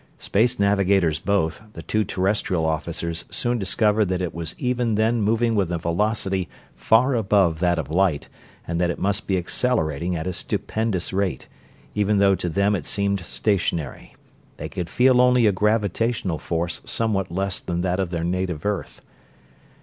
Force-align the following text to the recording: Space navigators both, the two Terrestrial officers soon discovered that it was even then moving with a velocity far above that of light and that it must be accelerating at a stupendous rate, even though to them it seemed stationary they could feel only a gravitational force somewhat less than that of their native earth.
Space 0.17 0.57
navigators 0.57 1.19
both, 1.19 1.61
the 1.73 1.83
two 1.83 2.03
Terrestrial 2.03 2.65
officers 2.65 3.23
soon 3.29 3.59
discovered 3.59 4.05
that 4.05 4.19
it 4.19 4.33
was 4.33 4.55
even 4.57 4.95
then 4.95 5.21
moving 5.21 5.53
with 5.53 5.71
a 5.71 5.77
velocity 5.77 6.49
far 6.75 7.13
above 7.13 7.59
that 7.59 7.77
of 7.77 7.91
light 7.91 8.27
and 8.67 8.81
that 8.81 8.89
it 8.89 8.97
must 8.97 9.27
be 9.27 9.37
accelerating 9.37 10.15
at 10.15 10.25
a 10.25 10.33
stupendous 10.33 11.13
rate, 11.13 11.47
even 11.93 12.17
though 12.17 12.33
to 12.33 12.49
them 12.49 12.75
it 12.75 12.87
seemed 12.87 13.19
stationary 13.19 14.15
they 14.57 14.67
could 14.69 14.89
feel 14.89 15.21
only 15.21 15.45
a 15.45 15.51
gravitational 15.51 16.39
force 16.39 16.81
somewhat 16.83 17.31
less 17.31 17.59
than 17.59 17.81
that 17.81 17.99
of 17.99 18.09
their 18.09 18.23
native 18.23 18.65
earth. 18.65 19.01